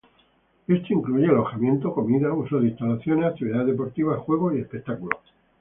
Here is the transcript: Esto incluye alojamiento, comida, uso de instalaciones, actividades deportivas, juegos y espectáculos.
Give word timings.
Esto 0.67 0.93
incluye 0.95 1.27
alojamiento, 1.27 1.93
comida, 1.93 2.33
uso 2.33 2.59
de 2.59 2.69
instalaciones, 2.69 3.23
actividades 3.27 3.67
deportivas, 3.67 4.17
juegos 4.21 4.55
y 4.55 4.59
espectáculos. 4.61 5.19